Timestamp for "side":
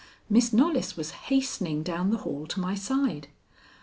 2.73-3.27